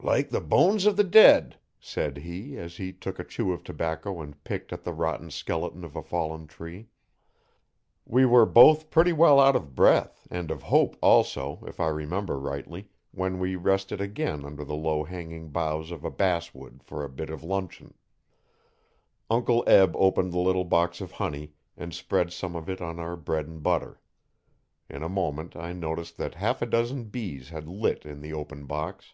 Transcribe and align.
'Like 0.00 0.30
the 0.30 0.40
bones 0.40 0.86
o' 0.86 0.92
the 0.92 1.02
dead,' 1.04 1.58
said 1.80 2.18
he, 2.18 2.56
as 2.56 2.76
he 2.76 2.92
took 2.92 3.18
a 3.18 3.24
chew 3.24 3.52
of 3.52 3.64
tobacco 3.64 4.22
and 4.22 4.42
picked 4.44 4.72
at 4.72 4.84
the 4.84 4.92
rotten 4.92 5.28
skeleton 5.28 5.82
of 5.84 5.96
a 5.96 6.02
fallen 6.04 6.46
tree. 6.46 6.88
We 8.06 8.24
were 8.24 8.46
both 8.46 8.90
pretty 8.90 9.12
well 9.12 9.40
out 9.40 9.56
of 9.56 9.74
breath 9.74 10.24
and 10.30 10.52
of 10.52 10.62
hope 10.62 10.96
also, 11.02 11.64
if 11.66 11.80
I 11.80 11.88
remember 11.88 12.38
rightly, 12.38 12.88
when 13.10 13.40
we 13.40 13.56
rested 13.56 14.00
again 14.00 14.44
under 14.44 14.64
the 14.64 14.76
low 14.76 15.02
hanging 15.02 15.48
boughs 15.50 15.90
of 15.90 16.04
a 16.04 16.12
basswood 16.12 16.80
for 16.84 17.04
a 17.04 17.08
bite 17.08 17.28
of 17.28 17.42
luncheon. 17.42 17.92
Uncle 19.28 19.64
Eb 19.66 19.96
opened 19.96 20.32
the 20.32 20.38
little 20.38 20.64
box 20.64 21.00
of 21.00 21.10
honey 21.10 21.54
and 21.76 21.92
spread 21.92 22.32
some 22.32 22.54
of 22.54 22.70
it 22.70 22.80
on 22.80 23.00
our 23.00 23.16
bread 23.16 23.48
and 23.48 23.64
butter. 23.64 24.00
In 24.88 25.02
a 25.02 25.08
moment 25.08 25.56
I 25.56 25.72
noticed 25.72 26.16
that 26.18 26.36
half 26.36 26.62
a 26.62 26.66
dozen 26.66 27.06
bees 27.06 27.48
had 27.48 27.66
lit 27.68 28.06
in 28.06 28.20
the 28.20 28.32
open 28.32 28.64
box. 28.64 29.12